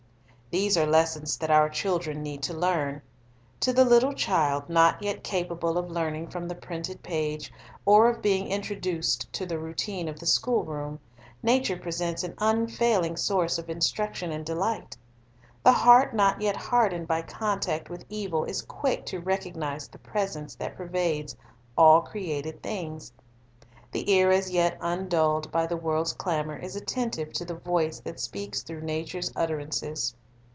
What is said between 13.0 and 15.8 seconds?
source of instruction and delight. The